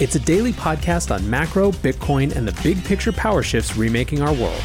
[0.00, 4.32] It's a daily podcast on macro, Bitcoin, and the big picture power shifts remaking our
[4.32, 4.62] world.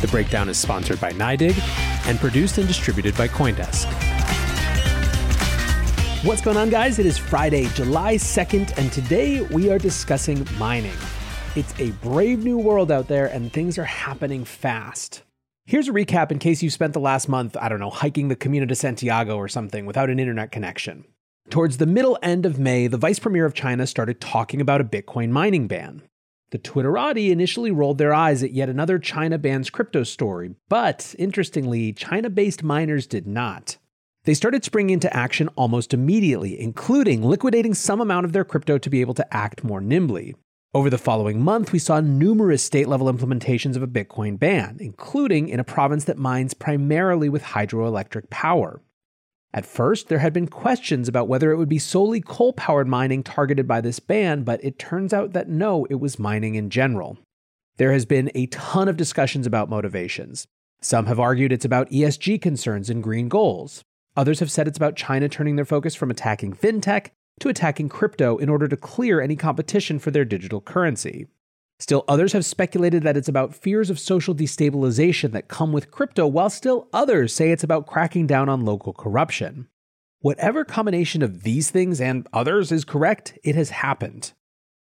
[0.00, 1.54] The Breakdown is sponsored by NYDIG
[2.08, 3.84] and produced and distributed by Coindesk.
[6.24, 6.98] What's going on, guys?
[6.98, 10.96] It is Friday, July 2nd, and today we are discussing mining.
[11.54, 15.24] It's a brave new world out there, and things are happening fast.
[15.66, 18.34] Here's a recap in case you spent the last month, I don't know, hiking the
[18.34, 21.04] Camino de Santiago or something without an internet connection.
[21.50, 24.84] Towards the middle end of May, the vice premier of China started talking about a
[24.84, 26.02] Bitcoin mining ban.
[26.50, 31.92] The Twitterati initially rolled their eyes at yet another China bans crypto story, but interestingly,
[31.92, 33.76] China based miners did not.
[34.24, 38.90] They started springing into action almost immediately, including liquidating some amount of their crypto to
[38.90, 40.34] be able to act more nimbly.
[40.72, 45.48] Over the following month, we saw numerous state level implementations of a Bitcoin ban, including
[45.48, 48.80] in a province that mines primarily with hydroelectric power.
[49.54, 53.22] At first, there had been questions about whether it would be solely coal powered mining
[53.22, 57.18] targeted by this ban, but it turns out that no, it was mining in general.
[57.76, 60.46] There has been a ton of discussions about motivations.
[60.80, 63.84] Some have argued it's about ESG concerns and green goals.
[64.16, 68.36] Others have said it's about China turning their focus from attacking fintech to attacking crypto
[68.38, 71.26] in order to clear any competition for their digital currency.
[71.82, 76.28] Still, others have speculated that it's about fears of social destabilization that come with crypto,
[76.28, 79.66] while still others say it's about cracking down on local corruption.
[80.20, 84.32] Whatever combination of these things and others is correct, it has happened.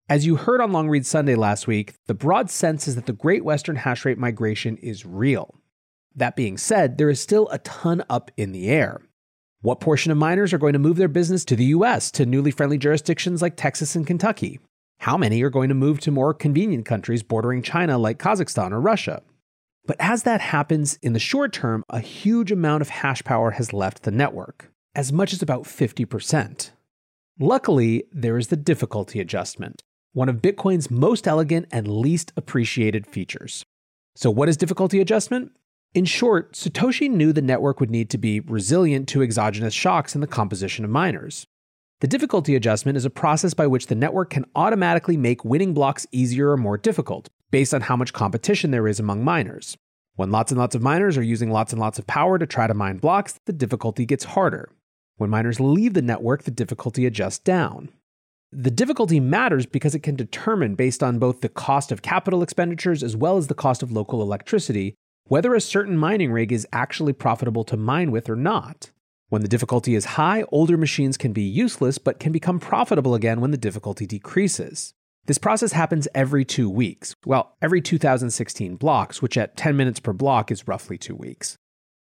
[0.09, 3.13] As you heard on Long Read Sunday last week, the broad sense is that the
[3.13, 5.55] Great Western hash rate migration is real.
[6.17, 9.03] That being said, there is still a ton up in the air.
[9.61, 12.51] What portion of miners are going to move their business to the US, to newly
[12.51, 14.59] friendly jurisdictions like Texas and Kentucky?
[14.99, 18.81] How many are going to move to more convenient countries bordering China like Kazakhstan or
[18.81, 19.23] Russia?
[19.87, 23.73] But as that happens, in the short term, a huge amount of hash power has
[23.73, 26.71] left the network, as much as about 50%.
[27.39, 29.83] Luckily, there is the difficulty adjustment,
[30.13, 33.65] one of Bitcoin's most elegant and least appreciated features.
[34.17, 35.53] So, what is difficulty adjustment?
[35.95, 40.21] In short, Satoshi knew the network would need to be resilient to exogenous shocks in
[40.21, 41.47] the composition of miners.
[42.01, 46.07] The difficulty adjustment is a process by which the network can automatically make winning blocks
[46.13, 49.77] easier or more difficult, based on how much competition there is among miners.
[50.15, 52.69] When lots and lots of miners are using lots and lots of power to try
[52.69, 54.71] to mine blocks, the difficulty gets harder.
[55.17, 57.89] When miners leave the network, the difficulty adjusts down.
[58.53, 63.03] The difficulty matters because it can determine, based on both the cost of capital expenditures
[63.03, 64.95] as well as the cost of local electricity,
[65.25, 68.93] whether a certain mining rig is actually profitable to mine with or not.
[69.31, 73.43] When the difficulty is high, older machines can be useless but can become profitable again
[73.43, 74.95] when the difficulty decreases.
[75.27, 77.15] This process happens every two weeks.
[77.27, 81.57] Well, every 2016 blocks, which at 10 minutes per block is roughly two weeks.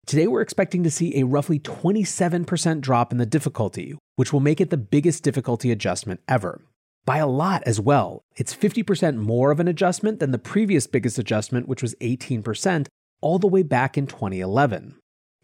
[0.06, 4.60] Today, we're expecting to see a roughly 27% drop in the difficulty, which will make
[4.60, 6.62] it the biggest difficulty adjustment ever.
[7.04, 8.22] By a lot as well.
[8.36, 12.86] It's 50% more of an adjustment than the previous biggest adjustment, which was 18%,
[13.20, 14.94] all the way back in 2011.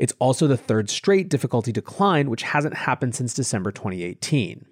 [0.03, 4.67] It's also the third straight difficulty decline, which hasn't happened since December 2018.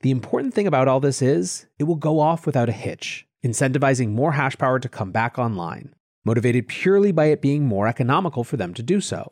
[0.00, 4.12] The important thing about all this is it will go off without a hitch, incentivizing
[4.12, 8.56] more hash power to come back online, motivated purely by it being more economical for
[8.56, 9.30] them to do so.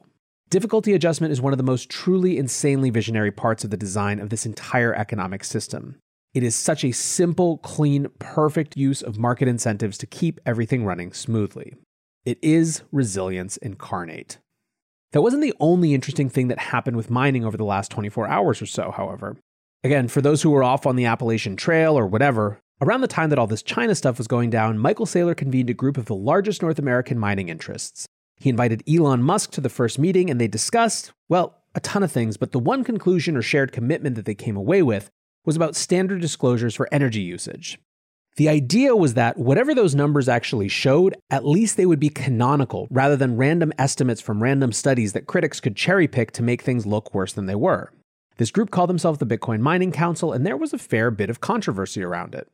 [0.50, 4.28] Difficulty adjustment is one of the most truly insanely visionary parts of the design of
[4.28, 5.96] this entire economic system.
[6.34, 11.14] It is such a simple, clean, perfect use of market incentives to keep everything running
[11.14, 11.76] smoothly.
[12.26, 14.36] It is resilience incarnate.
[15.12, 18.62] That wasn't the only interesting thing that happened with mining over the last 24 hours
[18.62, 19.36] or so, however.
[19.82, 23.30] Again, for those who were off on the Appalachian Trail or whatever, around the time
[23.30, 26.14] that all this China stuff was going down, Michael Saylor convened a group of the
[26.14, 28.06] largest North American mining interests.
[28.36, 32.12] He invited Elon Musk to the first meeting and they discussed, well, a ton of
[32.12, 35.10] things, but the one conclusion or shared commitment that they came away with
[35.44, 37.78] was about standard disclosures for energy usage.
[38.36, 42.86] The idea was that whatever those numbers actually showed, at least they would be canonical
[42.90, 46.86] rather than random estimates from random studies that critics could cherry pick to make things
[46.86, 47.92] look worse than they were.
[48.36, 51.40] This group called themselves the Bitcoin Mining Council, and there was a fair bit of
[51.40, 52.48] controversy around it.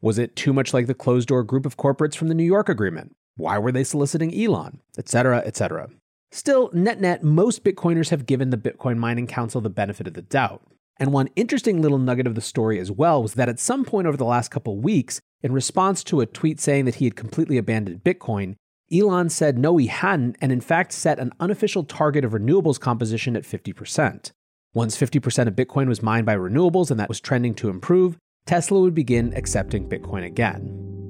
[0.00, 2.68] Was it too much like the closed door group of corporates from the New York
[2.68, 3.12] Agreement?
[3.36, 4.80] Why were they soliciting Elon?
[4.96, 5.88] Etc., etc.
[6.30, 10.22] Still, net net, most Bitcoiners have given the Bitcoin Mining Council the benefit of the
[10.22, 10.62] doubt.
[10.98, 14.06] And one interesting little nugget of the story as well was that at some point
[14.06, 17.58] over the last couple weeks, in response to a tweet saying that he had completely
[17.58, 18.54] abandoned Bitcoin,
[18.92, 23.36] Elon said no, he hadn't, and in fact set an unofficial target of renewables composition
[23.36, 24.32] at 50%.
[24.74, 28.16] Once 50% of Bitcoin was mined by renewables and that was trending to improve,
[28.46, 31.01] Tesla would begin accepting Bitcoin again.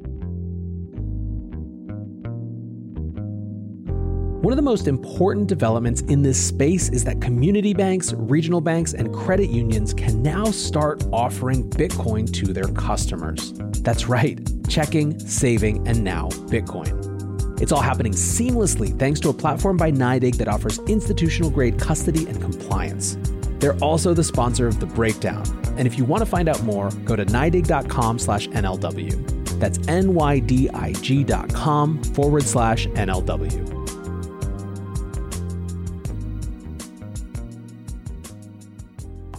[4.42, 8.92] One of the most important developments in this space is that community banks, regional banks,
[8.92, 13.52] and credit unions can now start offering Bitcoin to their customers.
[13.82, 17.62] That's right, checking, saving, and now Bitcoin.
[17.62, 22.26] It's all happening seamlessly thanks to a platform by NYDIG that offers institutional grade custody
[22.26, 23.16] and compliance.
[23.60, 25.44] They're also the sponsor of The Breakdown.
[25.78, 29.60] And if you want to find out more, go to NYDIG.com slash NLW.
[29.60, 33.81] That's N-Y-D-I-G dot com forward slash NLW.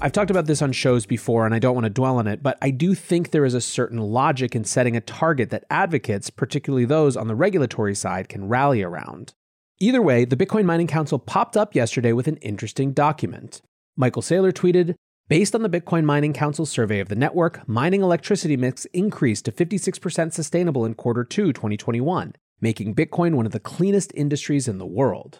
[0.03, 2.43] I've talked about this on shows before and I don't want to dwell on it,
[2.43, 6.29] but I do think there is a certain logic in setting a target that advocates,
[6.29, 9.33] particularly those on the regulatory side, can rally around.
[9.79, 13.61] Either way, the Bitcoin Mining Council popped up yesterday with an interesting document.
[13.95, 14.95] Michael Saylor tweeted,
[15.29, 19.53] Based on the Bitcoin Mining Council survey of the network, mining electricity mix increased to
[19.53, 24.85] 56% sustainable in quarter 2 2021, making Bitcoin one of the cleanest industries in the
[24.85, 25.39] world.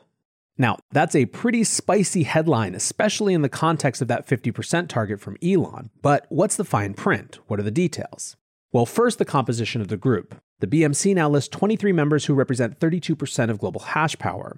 [0.58, 5.38] Now, that's a pretty spicy headline, especially in the context of that 50% target from
[5.44, 5.90] Elon.
[6.02, 7.40] But what's the fine print?
[7.48, 8.36] What are the details?
[8.72, 10.36] Well, first, the composition of the group.
[10.60, 14.58] The BMC now lists 23 members who represent 32% of global hash power.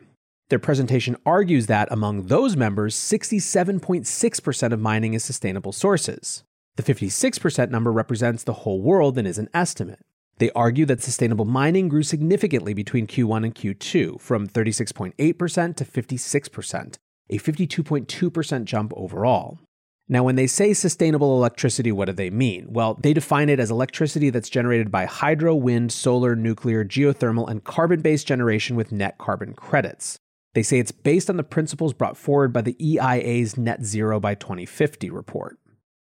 [0.50, 6.44] Their presentation argues that among those members, 67.6% of mining is sustainable sources.
[6.76, 10.06] The 56% number represents the whole world and is an estimate.
[10.38, 16.98] They argue that sustainable mining grew significantly between Q1 and Q2, from 36.8% to 56%,
[17.30, 19.60] a 52.2% jump overall.
[20.08, 22.68] Now, when they say sustainable electricity, what do they mean?
[22.70, 27.64] Well, they define it as electricity that's generated by hydro, wind, solar, nuclear, geothermal, and
[27.64, 30.20] carbon based generation with net carbon credits.
[30.54, 34.36] They say it's based on the principles brought forward by the EIA's Net Zero by
[34.36, 35.58] 2050 report.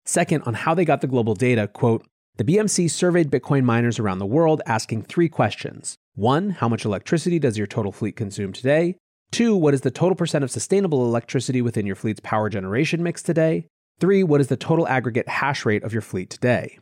[0.05, 2.05] Second, on how they got the global data, quote,
[2.39, 5.97] the BMC surveyed Bitcoin miners around the world asking three questions.
[6.15, 8.95] One, how much electricity does your total fleet consume today?
[9.29, 13.21] Two, what is the total percent of sustainable electricity within your fleet's power generation mix
[13.21, 13.67] today?
[13.99, 16.79] Three, what is the total aggregate hash rate of your fleet today?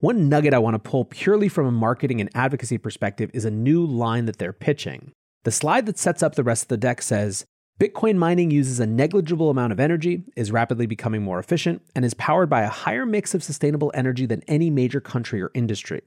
[0.00, 3.50] One nugget I want to pull purely from a marketing and advocacy perspective is a
[3.52, 5.12] new line that they're pitching.
[5.44, 7.44] The slide that sets up the rest of the deck says
[7.78, 12.14] Bitcoin mining uses a negligible amount of energy, is rapidly becoming more efficient, and is
[12.14, 16.00] powered by a higher mix of sustainable energy than any major country or industry.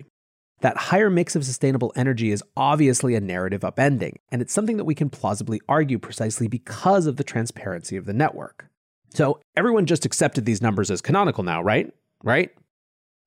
[0.61, 4.85] That higher mix of sustainable energy is obviously a narrative upending, and it's something that
[4.85, 8.65] we can plausibly argue precisely because of the transparency of the network.
[9.13, 11.93] So everyone just accepted these numbers as canonical now, right?
[12.23, 12.49] Right?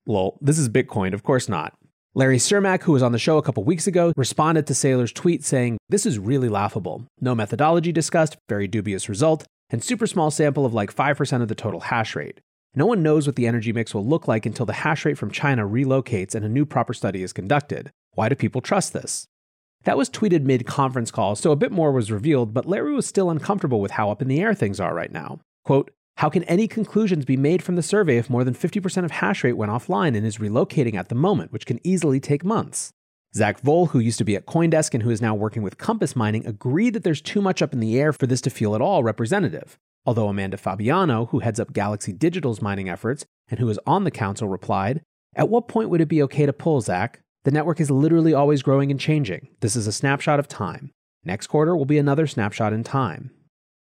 [0.05, 1.77] Well, this is Bitcoin, of course not.
[2.15, 5.43] Larry Cermak, who was on the show a couple weeks ago, responded to Saylor's tweet
[5.43, 7.07] saying, This is really laughable.
[7.19, 11.55] No methodology discussed, very dubious result, and super small sample of like 5% of the
[11.55, 12.39] total hash rate.
[12.75, 15.31] No one knows what the energy mix will look like until the hash rate from
[15.31, 17.89] China relocates and a new proper study is conducted.
[18.11, 19.25] Why do people trust this?
[19.85, 23.07] That was tweeted mid conference call, so a bit more was revealed, but Larry was
[23.07, 25.39] still uncomfortable with how up in the air things are right now.
[25.65, 29.11] Quote, how can any conclusions be made from the survey if more than 50% of
[29.11, 32.91] hash rate went offline and is relocating at the moment, which can easily take months?
[33.35, 36.15] Zach Voell, who used to be at Coindesk and who is now working with Compass
[36.15, 38.81] Mining, agreed that there's too much up in the air for this to feel at
[38.81, 39.79] all representative.
[40.05, 44.11] Although Amanda Fabiano, who heads up Galaxy Digital's mining efforts and who is on the
[44.11, 45.01] council, replied,
[45.35, 47.21] At what point would it be okay to pull, Zach?
[47.43, 49.47] The network is literally always growing and changing.
[49.61, 50.91] This is a snapshot of time.
[51.25, 53.31] Next quarter will be another snapshot in time.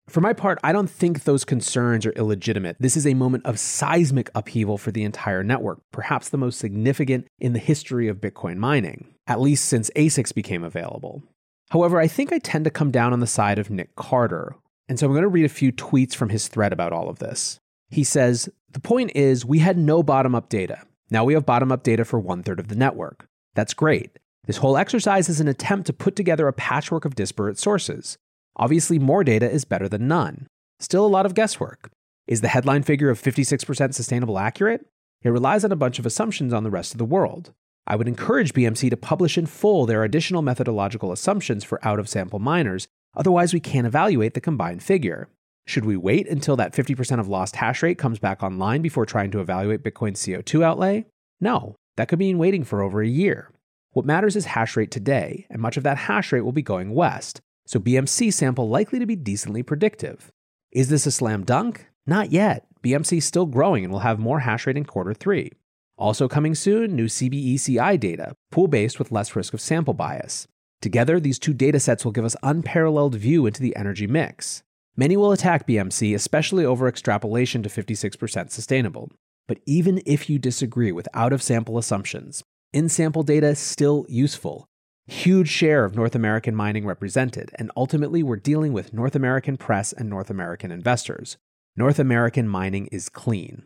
[0.09, 2.77] For my part, I don't think those concerns are illegitimate.
[2.79, 7.27] This is a moment of seismic upheaval for the entire network, perhaps the most significant
[7.39, 11.21] in the history of Bitcoin mining, at least since ASICs became available.
[11.69, 14.55] However, I think I tend to come down on the side of Nick Carter,
[14.87, 17.19] and so I'm going to read a few tweets from his thread about all of
[17.19, 17.59] this.
[17.91, 20.81] He says, The point is, we had no bottom up data.
[21.11, 23.27] Now we have bottom up data for one third of the network.
[23.53, 24.17] That's great.
[24.45, 28.17] This whole exercise is an attempt to put together a patchwork of disparate sources.
[28.55, 30.47] Obviously, more data is better than none.
[30.79, 31.91] Still a lot of guesswork.
[32.27, 34.85] Is the headline figure of 56% sustainable accurate?
[35.21, 37.53] It relies on a bunch of assumptions on the rest of the world.
[37.87, 42.07] I would encourage BMC to publish in full their additional methodological assumptions for out of
[42.07, 45.27] sample miners, otherwise, we can't evaluate the combined figure.
[45.65, 49.31] Should we wait until that 50% of lost hash rate comes back online before trying
[49.31, 51.05] to evaluate Bitcoin's CO2 outlay?
[51.41, 53.51] No, that could mean waiting for over a year.
[53.91, 56.93] What matters is hash rate today, and much of that hash rate will be going
[56.93, 60.31] west, so BMC sample likely to be decently predictive.
[60.71, 61.85] Is this a slam dunk?
[62.07, 62.65] Not yet.
[62.81, 65.51] BMC is still growing and will have more hash rate in quarter three.
[65.95, 70.47] Also coming soon, new CBECI data, pool based with less risk of sample bias.
[70.81, 74.63] Together, these two datasets will give us unparalleled view into the energy mix.
[74.95, 79.11] Many will attack BMC, especially over extrapolation to 56% sustainable.
[79.47, 84.07] But even if you disagree with out of sample assumptions, in sample data is still
[84.09, 84.68] useful
[85.09, 89.91] huge share of North American mining represented, and ultimately we're dealing with North American press
[89.91, 91.37] and North American investors.
[91.75, 93.63] North American mining is clean.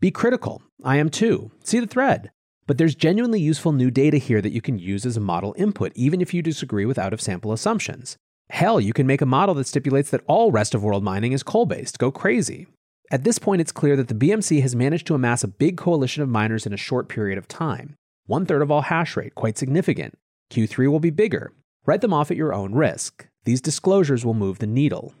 [0.00, 0.62] Be critical.
[0.82, 1.50] I am too.
[1.62, 2.30] See the thread.
[2.66, 5.92] But there's genuinely useful new data here that you can use as a model input,
[5.94, 8.16] even if you disagree with out of sample assumptions.
[8.50, 11.42] Hell, you can make a model that stipulates that all rest of world mining is
[11.42, 11.98] coal based.
[11.98, 12.66] Go crazy.
[13.10, 16.22] At this point, it's clear that the BMC has managed to amass a big coalition
[16.22, 17.96] of miners in a short period of time.
[18.26, 20.16] One third of all hash rate, quite significant.
[20.50, 21.52] Q3 will be bigger.
[21.86, 23.26] Write them off at your own risk.
[23.44, 25.14] These disclosures will move the needle.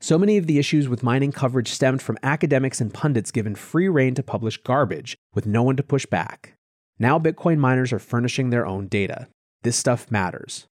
[0.00, 3.88] So many of the issues with mining coverage stemmed from academics and pundits given free
[3.88, 6.54] rein to publish garbage with no one to push back.
[6.98, 9.28] Now Bitcoin miners are furnishing their own data.
[9.62, 10.66] This stuff matters.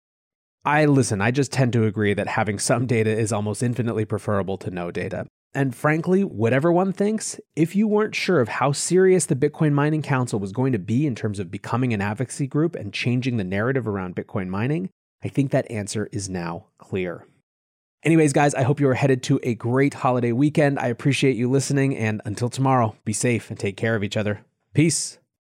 [0.65, 4.57] I listen, I just tend to agree that having some data is almost infinitely preferable
[4.59, 5.27] to no data.
[5.55, 10.03] And frankly, whatever one thinks, if you weren't sure of how serious the Bitcoin Mining
[10.03, 13.45] Council was going to be in terms of becoming an advocacy group and changing the
[13.45, 14.91] narrative around Bitcoin mining,
[15.25, 17.27] I think that answer is now clear.
[18.05, 20.79] Anyways, guys, I hope you are headed to a great holiday weekend.
[20.79, 24.45] I appreciate you listening, and until tomorrow, be safe and take care of each other.
[24.73, 25.19] Peace.